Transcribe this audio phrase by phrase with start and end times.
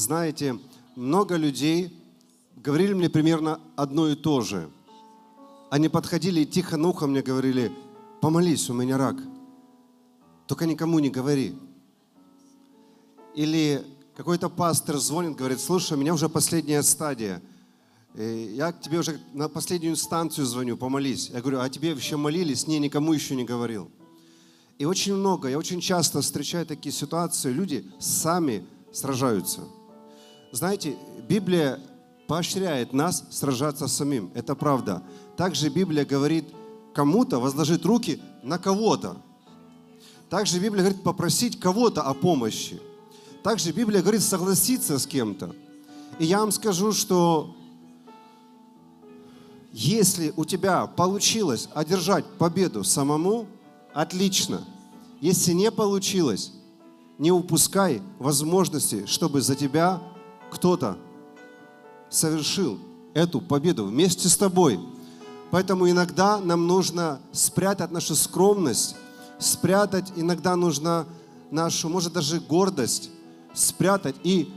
[0.00, 0.58] Знаете,
[0.96, 1.94] много людей
[2.56, 4.70] говорили мне примерно одно и то же.
[5.68, 7.70] Они подходили и тихо на ухо мне говорили,
[8.22, 9.16] помолись, у меня рак.
[10.46, 11.54] Только никому не говори.
[13.34, 13.84] Или
[14.16, 17.42] какой-то пастор звонит, говорит, слушай, у меня уже последняя стадия.
[18.14, 21.28] Э, я к тебе уже на последнюю инстанцию звоню, помолись.
[21.28, 22.66] Я говорю, а тебе вообще молились?
[22.66, 23.90] Не, никому еще не говорил.
[24.78, 28.64] И очень много, я очень часто встречаю такие ситуации, люди сами
[28.94, 29.68] сражаются.
[30.52, 30.96] Знаете,
[31.28, 31.78] Библия
[32.26, 34.30] поощряет нас сражаться самим.
[34.34, 35.02] Это правда.
[35.36, 36.44] Также Библия говорит
[36.92, 39.16] кому-то возложить руки на кого-то.
[40.28, 42.80] Также Библия говорит попросить кого-то о помощи.
[43.42, 45.54] Также Библия говорит согласиться с кем-то.
[46.18, 47.56] И я вам скажу, что
[49.72, 53.46] если у тебя получилось одержать победу самому,
[53.94, 54.64] отлично.
[55.20, 56.52] Если не получилось,
[57.18, 60.02] не упускай возможности, чтобы за тебя
[60.50, 60.96] кто-то
[62.08, 62.78] совершил
[63.14, 64.80] эту победу вместе с тобой.
[65.50, 68.96] Поэтому иногда нам нужно спрятать нашу скромность,
[69.38, 71.06] спрятать иногда нужно
[71.50, 73.10] нашу, может даже гордость,
[73.52, 74.52] спрятать и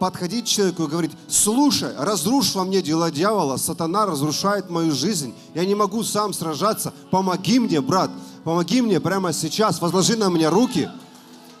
[0.00, 5.32] подходить к человеку и говорить, слушай, разрушь во мне дела дьявола, сатана разрушает мою жизнь,
[5.54, 8.10] я не могу сам сражаться, помоги мне, брат,
[8.42, 10.90] помоги мне прямо сейчас, возложи на меня руки.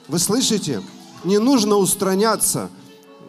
[0.08, 0.82] Вы слышите?
[1.22, 2.68] Не нужно устраняться,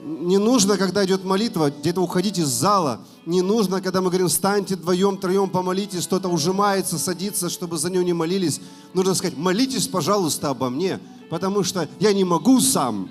[0.04, 3.02] не нужно, когда идет молитва, где-то уходить из зала.
[3.26, 8.04] Не нужно, когда мы говорим, встаньте вдвоем, троем, помолитесь, кто-то ужимается, садится, чтобы за него
[8.04, 8.60] не молились.
[8.94, 13.10] Нужно сказать, молитесь, пожалуйста, обо мне, потому что я не могу сам.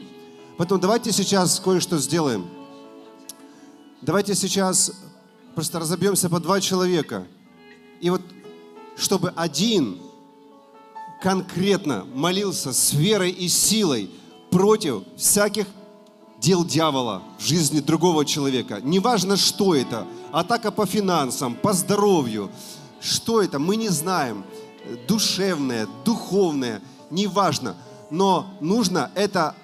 [0.59, 2.47] Поэтому давайте сейчас кое-что сделаем.
[4.03, 4.93] Давайте сейчас
[5.55, 7.27] просто разобьемся по два человека.
[8.03, 8.21] И вот,
[8.97, 9.99] чтобы один
[11.23, 14.11] конкретно молился с верой и силой
[14.51, 15.67] против всяких
[16.43, 18.81] дел дьявола в жизни другого человека.
[18.83, 20.07] Неважно, что это.
[20.33, 22.51] Атака по финансам, по здоровью.
[23.01, 23.59] Что это?
[23.59, 24.45] Мы не знаем.
[25.07, 26.83] Душевное, духовное.
[27.11, 27.77] Неважно.
[28.11, 29.55] Но нужно это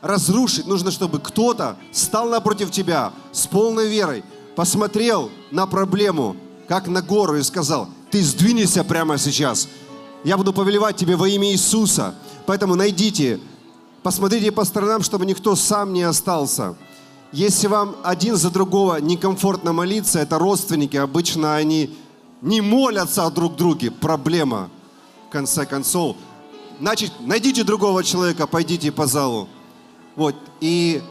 [0.00, 0.66] разрушить.
[0.66, 4.22] Нужно, чтобы кто-то стал напротив тебя с полной верой,
[4.54, 6.36] посмотрел на проблему,
[6.68, 9.68] как на гору и сказал, ты сдвинешься прямо сейчас.
[10.22, 12.14] Я буду повелевать тебе во имя Иисуса.
[12.46, 13.40] Поэтому найдите
[14.08, 16.76] Посмотрите по сторонам, чтобы никто сам не остался.
[17.30, 21.94] Если вам один за другого некомфортно молиться, это родственники, обычно они
[22.40, 23.90] не молятся о друг друге.
[23.90, 24.70] Проблема,
[25.28, 26.16] в конце концов.
[26.80, 29.46] Значит, найдите другого человека, пойдите по залу.
[30.16, 30.34] Вот.
[30.62, 31.02] И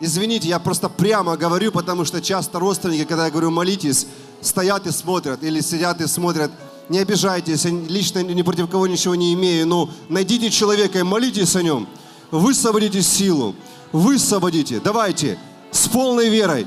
[0.00, 4.06] извините, я просто прямо говорю, потому что часто родственники, когда я говорю молитесь,
[4.40, 6.50] стоят и смотрят, или сидят и смотрят.
[6.88, 11.54] Не обижайтесь, я лично ни против кого ничего не имею, но найдите человека и молитесь
[11.54, 11.86] о нем
[12.30, 13.54] высвободите силу,
[13.92, 14.80] высвободите.
[14.80, 15.38] Давайте
[15.70, 16.66] с полной верой,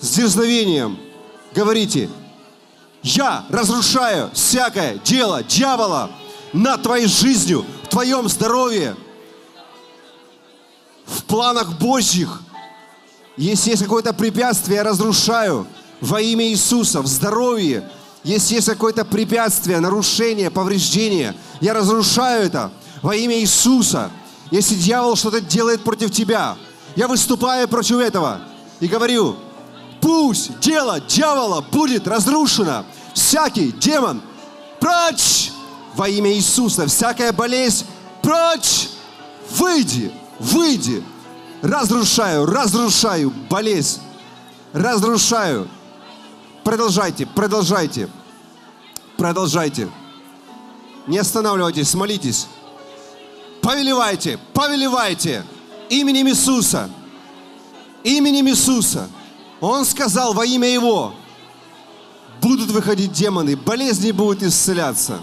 [0.00, 0.98] с дерзновением
[1.54, 2.10] говорите,
[3.02, 6.10] я разрушаю всякое дело дьявола
[6.52, 8.96] над твоей жизнью, в твоем здоровье,
[11.06, 12.42] в планах Божьих.
[13.36, 15.66] Если есть какое-то препятствие, я разрушаю
[16.00, 17.88] во имя Иисуса, в здоровье.
[18.24, 22.72] Если есть какое-то препятствие, нарушение, повреждение, я разрушаю это
[23.02, 24.10] во имя Иисуса.
[24.50, 26.56] Если дьявол что-то делает против тебя,
[26.94, 28.40] я выступаю против этого
[28.80, 29.36] и говорю,
[30.00, 32.84] пусть дело дьявола будет разрушено.
[33.12, 34.22] Всякий демон,
[34.78, 35.50] прочь
[35.94, 36.86] во имя Иисуса.
[36.86, 37.86] Всякая болезнь,
[38.22, 38.88] прочь,
[39.50, 41.02] выйди, выйди.
[41.62, 44.00] Разрушаю, разрушаю болезнь,
[44.72, 45.68] разрушаю.
[46.62, 48.08] Продолжайте, продолжайте,
[49.16, 49.88] продолжайте.
[51.06, 52.46] Не останавливайтесь, молитесь.
[53.66, 55.44] Повелевайте, повелевайте
[55.88, 56.88] именем Иисуса.
[58.04, 59.08] Именем Иисуса.
[59.60, 61.14] Он сказал во имя Его.
[62.40, 65.18] Будут выходить демоны, болезни будут исцеляться.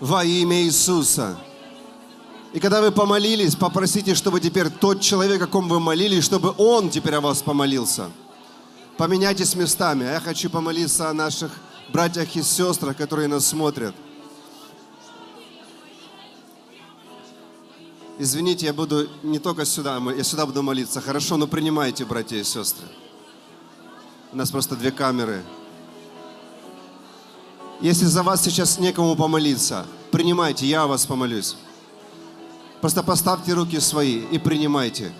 [0.00, 1.38] Во имя Иисуса.
[2.52, 6.90] И когда вы помолились, попросите, чтобы теперь тот человек, о ком вы молились, чтобы он
[6.90, 8.10] теперь о вас помолился.
[8.96, 10.08] Поменяйтесь местами.
[10.08, 11.52] А я хочу помолиться о наших
[11.92, 13.94] братьях и сестрах, которые нас смотрят.
[18.22, 21.00] Извините, я буду не только сюда, я сюда буду молиться.
[21.00, 22.86] Хорошо, но принимайте, братья и сестры.
[24.30, 25.42] У нас просто две камеры.
[27.80, 31.56] Если за вас сейчас некому помолиться, принимайте, я вас помолюсь.
[32.82, 35.12] Просто поставьте руки свои и принимайте.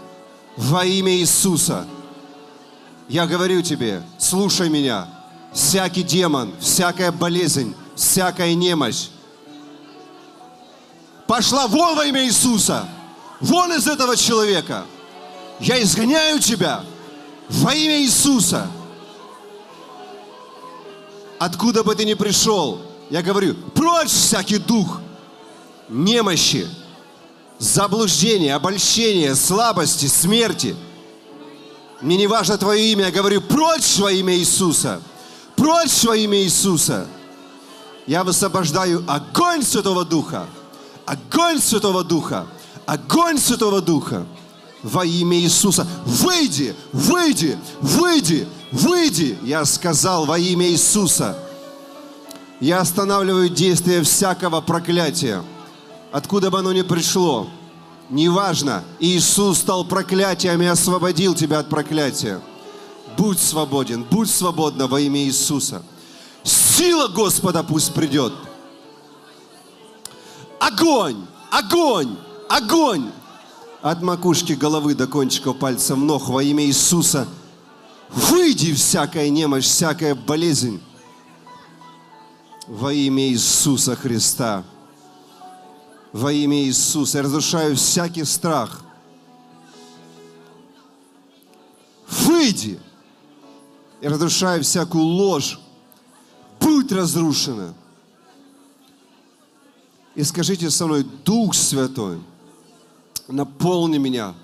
[0.58, 1.86] Во имя Иисуса.
[3.08, 5.08] Я говорю тебе, слушай меня.
[5.54, 9.08] Всякий демон, всякая болезнь, всякая немощь,
[11.30, 12.88] пошла вон во имя Иисуса.
[13.38, 14.84] Вон из этого человека.
[15.60, 16.84] Я изгоняю тебя
[17.48, 18.66] во имя Иисуса.
[21.38, 25.00] Откуда бы ты ни пришел, я говорю, прочь всякий дух
[25.88, 26.66] немощи,
[27.60, 30.74] заблуждения, обольщения, слабости, смерти.
[32.00, 35.00] Мне не важно твое имя, я говорю, прочь во имя Иисуса.
[35.54, 37.06] Прочь во имя Иисуса.
[38.08, 40.48] Я высвобождаю огонь Святого Духа.
[41.06, 42.46] Огонь Святого Духа.
[42.86, 44.26] Огонь Святого Духа.
[44.82, 45.86] Во имя Иисуса.
[46.04, 49.38] Выйди, выйди, выйди, выйди.
[49.42, 51.38] Я сказал во имя Иисуса.
[52.60, 55.42] Я останавливаю действие всякого проклятия
[56.12, 57.48] откуда бы оно ни пришло,
[58.08, 62.40] неважно, Иисус стал проклятием и освободил тебя от проклятия.
[63.16, 65.82] Будь свободен, будь свободна во имя Иисуса.
[66.42, 68.32] Сила Господа пусть придет.
[70.60, 72.16] Огонь, огонь,
[72.48, 73.10] огонь.
[73.82, 77.26] От макушки головы до кончиков пальцев ног во имя Иисуса.
[78.10, 80.80] Выйди всякая немощь, всякая болезнь
[82.68, 84.64] во имя Иисуса Христа
[86.12, 87.18] во имя Иисуса.
[87.18, 88.82] Я разрушаю всякий страх.
[92.08, 92.80] Выйди!
[94.00, 95.60] Я разрушаю всякую ложь.
[96.58, 97.74] Будь разрушена.
[100.20, 102.20] И скажите со мной, Дух Святой,
[103.26, 104.34] наполни меня.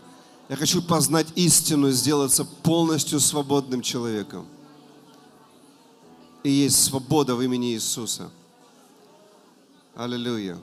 [0.49, 4.47] Я хочу познать истину сделаться полностью свободным человеком.
[6.43, 8.31] И есть свобода в имени Иисуса.
[9.95, 10.57] Аллилуйя.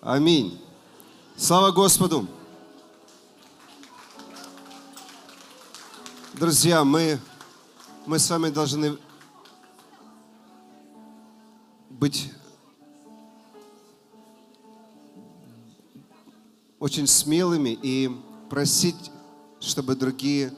[0.00, 0.56] Аминь.
[1.36, 2.28] Слава Господу.
[6.34, 7.18] Друзья, мы,
[8.06, 8.96] мы с вами должны
[12.00, 12.32] быть
[16.78, 18.10] очень смелыми и
[18.48, 19.10] просить,
[19.60, 20.50] чтобы другие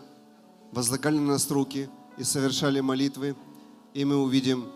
[0.70, 3.34] возлагали на нас руки и совершали молитвы,
[3.92, 4.68] и мы увидим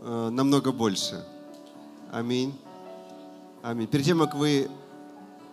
[0.00, 1.24] э, намного больше.
[2.10, 2.52] Аминь.
[3.62, 3.86] Аминь.
[3.86, 4.68] Перед тем, как вы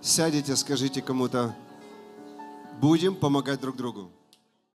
[0.02, 1.56] сядете, скажите кому-то,
[2.82, 4.10] будем помогать друг другу.